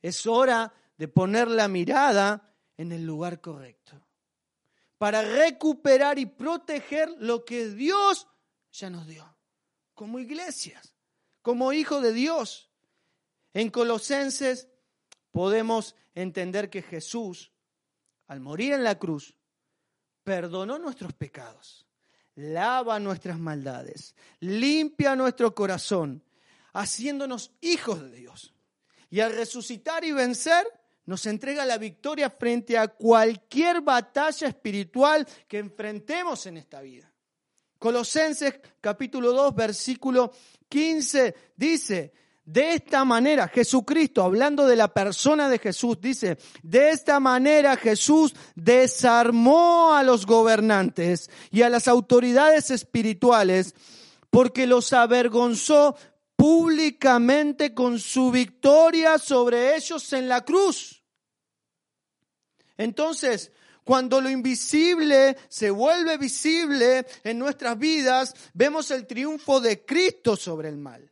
Es 0.00 0.28
hora 0.28 0.72
de 0.96 1.08
poner 1.08 1.48
la 1.48 1.66
mirada 1.66 2.54
en 2.76 2.92
el 2.92 3.04
lugar 3.04 3.40
correcto 3.40 4.00
para 4.96 5.22
recuperar 5.22 6.20
y 6.20 6.26
proteger 6.26 7.10
lo 7.18 7.44
que 7.44 7.70
Dios 7.70 8.28
ya 8.70 8.90
nos 8.90 9.08
dio 9.08 9.26
como 9.92 10.20
iglesias 10.20 10.94
como 11.42 11.72
hijo 11.72 12.00
de 12.00 12.12
Dios. 12.12 12.70
En 13.54 13.70
Colosenses 13.70 14.68
podemos 15.32 15.96
entender 16.14 16.70
que 16.70 16.82
Jesús, 16.82 17.50
al 18.28 18.38
morir 18.38 18.72
en 18.74 18.84
la 18.84 19.00
cruz, 19.00 19.34
perdonó 20.24 20.78
nuestros 20.78 21.12
pecados, 21.12 21.86
lava 22.34 22.98
nuestras 22.98 23.38
maldades, 23.38 24.14
limpia 24.40 25.16
nuestro 25.16 25.54
corazón, 25.54 26.22
haciéndonos 26.72 27.52
hijos 27.60 28.00
de 28.02 28.12
Dios. 28.12 28.54
Y 29.10 29.20
al 29.20 29.34
resucitar 29.34 30.04
y 30.04 30.12
vencer, 30.12 30.66
nos 31.06 31.26
entrega 31.26 31.64
la 31.64 31.78
victoria 31.78 32.30
frente 32.30 32.78
a 32.78 32.88
cualquier 32.88 33.80
batalla 33.80 34.48
espiritual 34.48 35.26
que 35.48 35.58
enfrentemos 35.58 36.46
en 36.46 36.58
esta 36.58 36.80
vida. 36.80 37.12
Colosenses 37.78 38.60
capítulo 38.80 39.32
2, 39.32 39.54
versículo 39.54 40.30
15 40.68 41.34
dice, 41.56 42.12
de 42.44 42.74
esta 42.74 43.04
manera 43.04 43.48
Jesucristo, 43.48 44.22
hablando 44.22 44.66
de 44.66 44.76
la 44.76 44.88
persona 44.88 45.48
de 45.48 45.58
Jesús, 45.58 46.00
dice, 46.00 46.38
de 46.62 46.90
esta 46.90 47.20
manera 47.20 47.76
Jesús 47.76 48.34
desarmó 48.54 49.94
a 49.94 50.02
los 50.02 50.26
gobernantes 50.26 51.30
y 51.50 51.62
a 51.62 51.68
las 51.68 51.86
autoridades 51.86 52.70
espirituales 52.70 53.74
porque 54.30 54.66
los 54.66 54.92
avergonzó 54.92 55.96
públicamente 56.36 57.74
con 57.74 57.98
su 57.98 58.30
victoria 58.30 59.18
sobre 59.18 59.76
ellos 59.76 60.12
en 60.12 60.28
la 60.28 60.44
cruz. 60.44 61.04
Entonces, 62.78 63.52
cuando 63.84 64.20
lo 64.20 64.30
invisible 64.30 65.36
se 65.48 65.70
vuelve 65.70 66.16
visible 66.16 67.06
en 67.24 67.38
nuestras 67.38 67.78
vidas, 67.78 68.34
vemos 68.54 68.90
el 68.90 69.06
triunfo 69.06 69.60
de 69.60 69.84
Cristo 69.84 70.36
sobre 70.36 70.68
el 70.68 70.78
mal, 70.78 71.09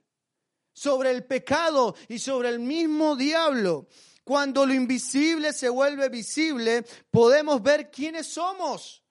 sobre 0.79 1.11
el 1.11 1.25
pecado 1.25 1.97
y 2.09 2.19
sobre 2.19 2.51
el 2.51 2.61
mismo 2.61 3.17
diablo. 3.17 3.89
Cuando 4.23 4.65
lo 4.65 4.75
invisible 4.75 5.53
se 5.53 5.69
vuelve 5.69 6.09
visible, 6.09 6.85
podemos 7.11 7.63
ver 7.63 7.91
quiénes 7.91 8.27
somos, 8.27 9.03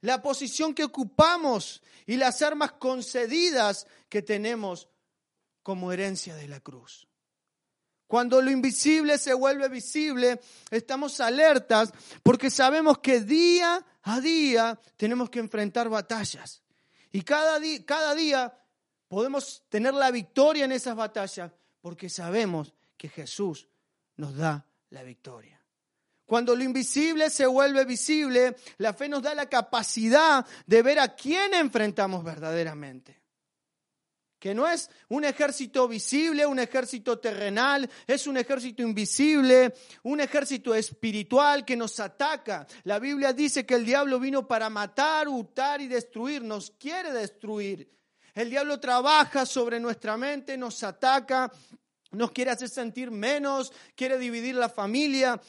la 0.00 0.22
posición 0.22 0.74
que 0.74 0.84
ocupamos 0.84 1.82
y 2.06 2.16
las 2.16 2.40
armas 2.40 2.72
concedidas 2.72 3.86
que 4.08 4.22
tenemos 4.22 4.88
como 5.62 5.92
herencia 5.92 6.34
de 6.36 6.48
la 6.48 6.60
cruz. 6.60 7.06
Cuando 8.06 8.40
lo 8.42 8.50
invisible 8.50 9.18
se 9.18 9.34
vuelve 9.34 9.68
visible, 9.68 10.40
estamos 10.70 11.20
alertas 11.20 11.92
porque 12.22 12.50
sabemos 12.50 12.98
que 12.98 13.20
día 13.20 13.84
a 14.02 14.20
día 14.20 14.80
tenemos 14.96 15.30
que 15.30 15.38
enfrentar 15.38 15.88
batallas. 15.88 16.62
Y 17.12 17.22
cada, 17.22 17.58
día, 17.58 17.84
cada 17.84 18.14
día 18.14 18.59
podemos 19.10 19.64
tener 19.68 19.92
la 19.92 20.12
victoria 20.12 20.64
en 20.64 20.70
esas 20.70 20.94
batallas 20.94 21.50
porque 21.80 22.08
sabemos 22.08 22.72
que 22.96 23.08
Jesús 23.08 23.66
nos 24.16 24.36
da 24.36 24.64
la 24.90 25.02
victoria. 25.02 25.60
Cuando 26.24 26.54
lo 26.54 26.62
invisible 26.62 27.28
se 27.28 27.44
vuelve 27.44 27.84
visible, 27.84 28.54
la 28.78 28.94
fe 28.94 29.08
nos 29.08 29.20
da 29.20 29.34
la 29.34 29.48
capacidad 29.48 30.46
de 30.64 30.82
ver 30.82 31.00
a 31.00 31.16
quién 31.16 31.54
enfrentamos 31.54 32.22
verdaderamente 32.22 33.20
que 34.40 34.54
no 34.54 34.66
es 34.66 34.88
un 35.10 35.24
ejército 35.24 35.86
visible, 35.86 36.46
un 36.46 36.58
ejército 36.58 37.18
terrenal, 37.18 37.88
es 38.06 38.26
un 38.26 38.38
ejército 38.38 38.82
invisible, 38.82 39.74
un 40.04 40.18
ejército 40.18 40.74
espiritual 40.74 41.62
que 41.66 41.76
nos 41.76 42.00
ataca. 42.00 42.66
La 42.84 42.98
Biblia 42.98 43.34
dice 43.34 43.66
que 43.66 43.74
el 43.74 43.84
diablo 43.84 44.18
vino 44.18 44.48
para 44.48 44.70
matar, 44.70 45.28
hurtar 45.28 45.82
y 45.82 45.88
destruir, 45.88 46.42
nos 46.42 46.70
quiere 46.70 47.12
destruir. 47.12 47.99
El 48.34 48.50
diablo 48.50 48.78
trabaja 48.80 49.44
sobre 49.46 49.80
nuestra 49.80 50.16
mente, 50.16 50.56
nos 50.56 50.82
ataca 50.82 51.50
nos 52.12 52.32
quiere 52.32 52.50
hacer 52.50 52.68
sentir 52.68 53.10
menos, 53.10 53.72
quiere 53.94 54.18
dividir 54.18 54.56
la 54.56 54.68
familia, 54.68 55.40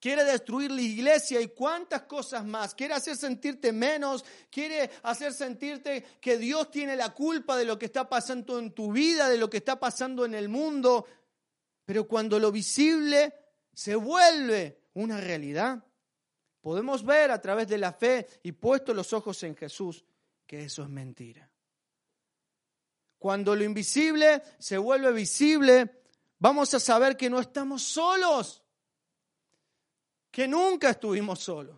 quiere 0.00 0.24
destruir 0.24 0.70
la 0.70 0.80
iglesia 0.80 1.40
y 1.40 1.48
cuántas 1.48 2.02
cosas 2.02 2.44
más. 2.44 2.74
Quiere 2.74 2.94
hacer 2.94 3.16
sentirte 3.16 3.72
menos, 3.72 4.24
quiere 4.50 4.90
hacer 5.02 5.32
sentirte 5.34 6.04
que 6.20 6.38
Dios 6.38 6.70
tiene 6.70 6.96
la 6.96 7.12
culpa 7.12 7.56
de 7.56 7.66
lo 7.66 7.78
que 7.78 7.86
está 7.86 8.08
pasando 8.08 8.58
en 8.58 8.72
tu 8.72 8.92
vida, 8.92 9.28
de 9.28 9.36
lo 9.36 9.50
que 9.50 9.58
está 9.58 9.78
pasando 9.78 10.24
en 10.24 10.34
el 10.34 10.48
mundo. 10.48 11.06
Pero 11.84 12.08
cuando 12.08 12.38
lo 12.38 12.50
visible 12.50 13.34
se 13.72 13.94
vuelve 13.94 14.84
una 14.94 15.20
realidad, 15.20 15.84
podemos 16.62 17.04
ver 17.04 17.30
a 17.30 17.40
través 17.40 17.68
de 17.68 17.76
la 17.76 17.92
fe 17.92 18.26
y 18.42 18.52
puesto 18.52 18.94
los 18.94 19.12
ojos 19.12 19.42
en 19.42 19.54
Jesús 19.54 20.04
que 20.46 20.64
eso 20.64 20.82
es 20.82 20.88
mentira. 20.88 21.50
Cuando 23.26 23.56
lo 23.56 23.64
invisible 23.64 24.40
se 24.56 24.78
vuelve 24.78 25.10
visible, 25.10 26.04
vamos 26.38 26.72
a 26.74 26.78
saber 26.78 27.16
que 27.16 27.28
no 27.28 27.40
estamos 27.40 27.82
solos, 27.82 28.62
que 30.30 30.46
nunca 30.46 30.90
estuvimos 30.90 31.40
solos. 31.40 31.76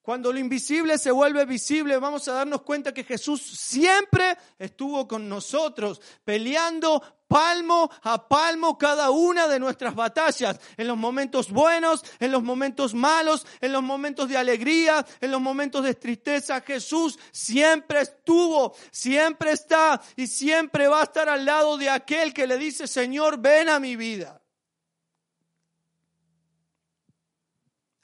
Cuando 0.00 0.32
lo 0.32 0.38
invisible 0.38 0.96
se 0.96 1.10
vuelve 1.10 1.44
visible, 1.44 1.98
vamos 1.98 2.28
a 2.28 2.34
darnos 2.34 2.62
cuenta 2.62 2.94
que 2.94 3.02
Jesús 3.02 3.42
siempre 3.42 4.38
estuvo 4.56 5.08
con 5.08 5.28
nosotros, 5.28 6.00
peleando 6.22 7.02
palmo 7.34 7.90
a 8.02 8.28
palmo 8.28 8.78
cada 8.78 9.10
una 9.10 9.48
de 9.48 9.58
nuestras 9.58 9.92
batallas, 9.96 10.60
en 10.76 10.86
los 10.86 10.96
momentos 10.96 11.50
buenos, 11.50 12.04
en 12.20 12.30
los 12.30 12.44
momentos 12.44 12.94
malos, 12.94 13.44
en 13.60 13.72
los 13.72 13.82
momentos 13.82 14.28
de 14.28 14.36
alegría, 14.36 15.04
en 15.20 15.32
los 15.32 15.40
momentos 15.40 15.82
de 15.82 15.94
tristeza. 15.94 16.60
Jesús 16.60 17.18
siempre 17.32 18.02
estuvo, 18.02 18.76
siempre 18.92 19.50
está 19.50 20.00
y 20.14 20.28
siempre 20.28 20.86
va 20.86 21.00
a 21.00 21.02
estar 21.02 21.28
al 21.28 21.44
lado 21.44 21.76
de 21.76 21.90
aquel 21.90 22.32
que 22.32 22.46
le 22.46 22.56
dice, 22.56 22.86
Señor, 22.86 23.40
ven 23.40 23.68
a 23.68 23.80
mi 23.80 23.96
vida. 23.96 24.40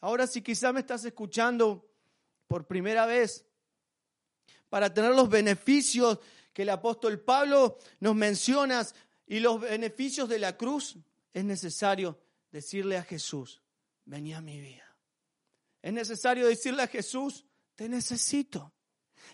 Ahora 0.01 0.27
si 0.27 0.43
quizá 0.43 0.73
me 0.73 0.81
estás 0.81 1.05
escuchando 1.05 1.89
por 2.49 2.67
primera 2.67 3.07
vez, 3.07 3.47
para 4.69 4.93
tener 4.93 5.15
los 5.15 5.29
beneficios 5.29 6.19
que 6.53 6.63
el 6.63 6.71
apóstol 6.71 7.21
Pablo 7.21 7.79
nos 8.01 8.17
menciona 8.17 8.85
y 9.31 9.39
los 9.39 9.61
beneficios 9.61 10.29
de 10.29 10.41
la 10.41 10.57
cruz, 10.57 10.99
es 11.33 11.45
necesario 11.45 12.19
decirle 12.51 12.97
a 12.97 13.05
Jesús, 13.05 13.63
vení 14.05 14.35
a 14.35 14.41
mi 14.41 14.61
vida. 14.61 14.85
Es 15.81 15.93
necesario 15.93 16.49
decirle 16.49 16.83
a 16.83 16.89
Jesús, 16.89 17.47
te 17.77 17.89
necesito. 17.89 18.75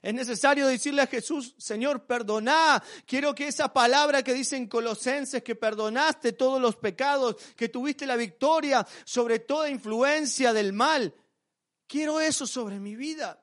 Es 0.02 0.12
necesario 0.12 0.66
decirle 0.66 1.00
a 1.00 1.06
Jesús, 1.06 1.54
Señor, 1.56 2.04
perdona. 2.04 2.84
Quiero 3.06 3.34
que 3.34 3.48
esa 3.48 3.72
palabra 3.72 4.22
que 4.22 4.34
dice 4.34 4.58
en 4.58 4.68
Colosenses, 4.68 5.42
que 5.42 5.54
perdonaste 5.54 6.34
todos 6.34 6.60
los 6.60 6.76
pecados, 6.76 7.36
que 7.56 7.70
tuviste 7.70 8.04
la 8.04 8.16
victoria 8.16 8.86
sobre 9.06 9.38
toda 9.38 9.70
influencia 9.70 10.52
del 10.52 10.74
mal, 10.74 11.14
Quiero 11.86 12.20
eso 12.20 12.46
sobre 12.46 12.80
mi 12.80 12.96
vida. 12.96 13.40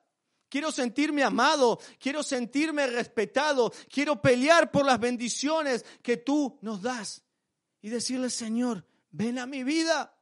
Quiero 0.53 0.71
sentirme 0.71 1.23
amado, 1.23 1.79
quiero 1.97 2.21
sentirme 2.21 2.85
respetado, 2.85 3.73
quiero 3.91 4.21
pelear 4.21 4.69
por 4.69 4.85
las 4.85 4.99
bendiciones 4.99 5.83
que 6.03 6.17
tú 6.17 6.59
nos 6.61 6.83
das. 6.83 7.23
Y 7.81 7.89
decirle, 7.89 8.29
Señor, 8.29 8.85
ven 9.09 9.39
a 9.39 9.47
mi 9.47 9.63
vida. 9.63 10.15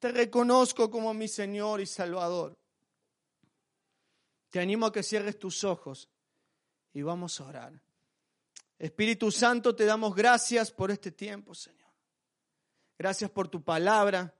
Te 0.00 0.10
reconozco 0.10 0.90
como 0.90 1.14
mi 1.14 1.28
Señor 1.28 1.80
y 1.80 1.86
Salvador. 1.86 2.58
Te 4.48 4.58
animo 4.58 4.86
a 4.86 4.92
que 4.92 5.04
cierres 5.04 5.38
tus 5.38 5.62
ojos 5.62 6.08
y 6.92 7.02
vamos 7.02 7.40
a 7.40 7.44
orar. 7.44 7.80
Espíritu 8.76 9.30
Santo, 9.30 9.76
te 9.76 9.84
damos 9.84 10.16
gracias 10.16 10.72
por 10.72 10.90
este 10.90 11.12
tiempo, 11.12 11.54
Señor. 11.54 11.92
Gracias 12.98 13.30
por 13.30 13.46
tu 13.46 13.62
palabra. 13.62 14.34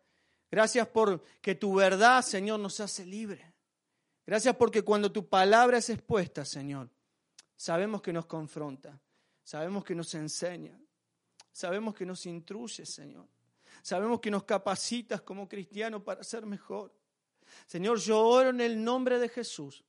Gracias 0.51 0.89
por 0.89 1.23
que 1.41 1.55
tu 1.55 1.77
verdad, 1.77 2.21
Señor, 2.23 2.59
nos 2.59 2.81
hace 2.81 3.07
libre. 3.07 3.51
Gracias 4.31 4.55
porque 4.55 4.83
cuando 4.83 5.11
tu 5.11 5.29
palabra 5.29 5.79
es 5.79 5.91
expuesta, 5.91 6.45
Señor, 6.45 6.89
sabemos 7.57 8.01
que 8.01 8.13
nos 8.13 8.27
confronta, 8.27 8.97
sabemos 9.43 9.85
que 9.85 9.93
nos 9.93 10.15
enseña, 10.15 10.81
sabemos 11.51 11.97
que 11.97 12.07
nos 12.07 12.25
intruye, 12.27 12.87
Señor. 12.87 13.27
Sabemos 13.83 14.21
que 14.21 14.31
nos 14.31 14.45
capacitas 14.45 15.21
como 15.23 15.49
cristianos 15.49 16.05
para 16.05 16.23
ser 16.23 16.47
mejor. 16.47 16.95
Señor, 17.67 17.99
yo 17.99 18.25
oro 18.25 18.51
en 18.51 18.61
el 18.61 18.85
nombre 18.85 19.19
de 19.19 19.29
Jesús 19.29 19.83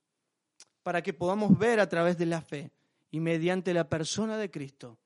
para 0.81 1.03
que 1.03 1.13
podamos 1.13 1.55
ver 1.55 1.79
a 1.79 1.87
través 1.87 2.17
de 2.17 2.25
la 2.25 2.41
fe 2.41 2.71
y 3.11 3.19
mediante 3.19 3.75
la 3.75 3.87
persona 3.87 4.39
de 4.39 4.49
Cristo 4.49 4.97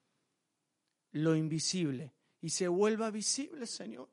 lo 1.12 1.36
invisible 1.36 2.14
y 2.40 2.52
se 2.52 2.70
vuelva 2.70 3.12
visible, 3.12 3.66
Señor. 3.66 4.08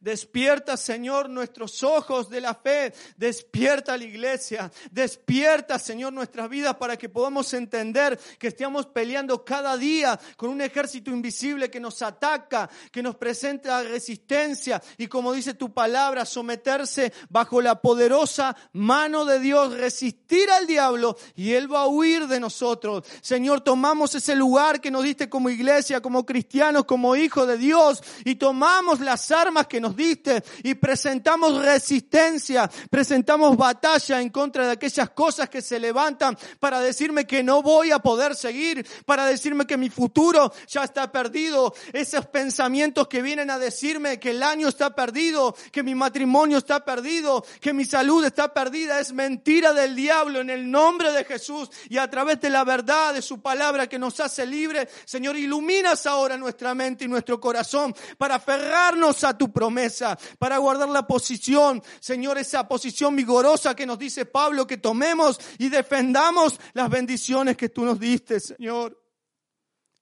Despierta, 0.00 0.76
Señor, 0.76 1.28
nuestros 1.28 1.82
ojos 1.82 2.28
de 2.28 2.40
la 2.40 2.54
fe. 2.54 2.92
Despierta 3.16 3.96
la 3.96 4.04
iglesia. 4.04 4.70
Despierta, 4.90 5.78
Señor, 5.78 6.12
nuestras 6.12 6.48
vidas 6.48 6.76
para 6.76 6.96
que 6.96 7.08
podamos 7.08 7.52
entender 7.54 8.18
que 8.38 8.48
estamos 8.48 8.86
peleando 8.86 9.44
cada 9.44 9.76
día 9.76 10.18
con 10.36 10.50
un 10.50 10.60
ejército 10.60 11.10
invisible 11.10 11.70
que 11.70 11.80
nos 11.80 12.02
ataca, 12.02 12.68
que 12.90 13.02
nos 13.02 13.16
presenta 13.16 13.82
resistencia 13.82 14.82
y 14.98 15.06
como 15.06 15.32
dice 15.32 15.54
tu 15.54 15.72
palabra, 15.72 16.24
someterse 16.24 17.12
bajo 17.28 17.60
la 17.60 17.80
poderosa 17.80 18.56
mano 18.72 19.24
de 19.24 19.40
Dios, 19.40 19.74
resistir 19.76 20.50
al 20.50 20.66
diablo 20.66 21.16
y 21.34 21.52
él 21.52 21.72
va 21.72 21.82
a 21.82 21.86
huir 21.86 22.26
de 22.26 22.40
nosotros. 22.40 23.04
Señor, 23.20 23.60
tomamos 23.60 24.14
ese 24.14 24.34
lugar 24.36 24.80
que 24.80 24.90
nos 24.90 25.04
diste 25.04 25.28
como 25.28 25.50
iglesia, 25.50 26.00
como 26.00 26.24
cristianos, 26.26 26.84
como 26.84 27.16
hijos 27.16 27.46
de 27.46 27.58
Dios 27.58 28.02
y 28.24 28.36
tomamos 28.36 29.00
las 29.00 29.30
armas 29.30 29.65
que 29.66 29.80
nos 29.80 29.96
diste 29.96 30.42
y 30.62 30.74
presentamos 30.74 31.62
resistencia, 31.62 32.70
presentamos 32.90 33.56
batalla 33.56 34.20
en 34.20 34.30
contra 34.30 34.66
de 34.66 34.72
aquellas 34.72 35.10
cosas 35.10 35.48
que 35.48 35.62
se 35.62 35.78
levantan 35.78 36.36
para 36.58 36.80
decirme 36.80 37.26
que 37.26 37.42
no 37.42 37.62
voy 37.62 37.90
a 37.90 37.98
poder 37.98 38.34
seguir, 38.34 38.86
para 39.04 39.26
decirme 39.26 39.66
que 39.66 39.76
mi 39.76 39.90
futuro 39.90 40.52
ya 40.68 40.84
está 40.84 41.10
perdido, 41.10 41.74
esos 41.92 42.26
pensamientos 42.26 43.08
que 43.08 43.22
vienen 43.22 43.50
a 43.50 43.58
decirme 43.58 44.18
que 44.18 44.30
el 44.30 44.42
año 44.42 44.68
está 44.68 44.94
perdido, 44.94 45.54
que 45.72 45.82
mi 45.82 45.94
matrimonio 45.94 46.58
está 46.58 46.84
perdido, 46.84 47.44
que 47.60 47.72
mi 47.72 47.84
salud 47.84 48.24
está 48.24 48.52
perdida, 48.52 49.00
es 49.00 49.12
mentira 49.12 49.72
del 49.72 49.94
diablo 49.94 50.40
en 50.40 50.50
el 50.50 50.70
nombre 50.70 51.12
de 51.12 51.24
Jesús 51.24 51.70
y 51.88 51.98
a 51.98 52.08
través 52.10 52.40
de 52.40 52.50
la 52.50 52.64
verdad 52.64 53.14
de 53.14 53.22
su 53.22 53.40
palabra 53.40 53.86
que 53.86 53.98
nos 53.98 54.20
hace 54.20 54.46
libre, 54.46 54.88
Señor, 55.04 55.36
iluminas 55.36 56.06
ahora 56.06 56.36
nuestra 56.36 56.74
mente 56.74 57.04
y 57.04 57.08
nuestro 57.08 57.40
corazón 57.40 57.94
para 58.18 58.36
aferrarnos 58.36 59.24
a 59.24 59.36
tu 59.36 59.52
promesa, 59.56 60.18
para 60.38 60.58
guardar 60.58 60.90
la 60.90 61.06
posición, 61.06 61.82
Señor, 61.98 62.36
esa 62.36 62.68
posición 62.68 63.16
vigorosa 63.16 63.74
que 63.74 63.86
nos 63.86 63.98
dice 63.98 64.26
Pablo, 64.26 64.66
que 64.66 64.76
tomemos 64.76 65.40
y 65.56 65.70
defendamos 65.70 66.60
las 66.74 66.90
bendiciones 66.90 67.56
que 67.56 67.70
tú 67.70 67.86
nos 67.86 67.98
diste, 67.98 68.38
Señor. 68.38 69.02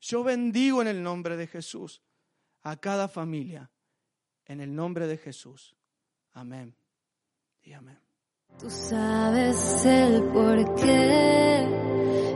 Yo 0.00 0.24
bendigo 0.24 0.82
en 0.82 0.88
el 0.88 1.00
nombre 1.00 1.36
de 1.36 1.46
Jesús 1.46 2.02
a 2.62 2.76
cada 2.76 3.06
familia, 3.06 3.70
en 4.44 4.60
el 4.60 4.74
nombre 4.74 5.06
de 5.06 5.18
Jesús. 5.18 5.76
Amén 6.32 6.74
y 7.62 7.74
amén. 7.74 8.00
Tú 8.58 8.68
sabes 8.68 9.86
el 9.86 10.24
porqué 10.32 11.58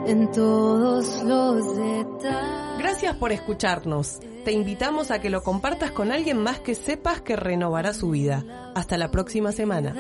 en 0.07 0.31
todos 0.31 1.25
los 1.25 1.77
detalles. 1.77 2.68
Gracias 2.79 3.17
por 3.17 3.33
escucharnos. 3.33 4.21
Te 4.45 4.53
invitamos 4.53 5.11
a 5.11 5.21
que 5.21 5.31
lo 5.31 5.43
compartas 5.43 5.91
con 5.91 6.13
alguien 6.13 6.39
más 6.39 6.61
que 6.61 6.75
sepas 6.75 7.21
que 7.21 7.35
renovará 7.37 7.93
su 7.93 8.11
vida. 8.11 8.73
Hasta 8.75 8.97
la 8.97 9.11
próxima 9.11 9.51
semana. 9.51 9.95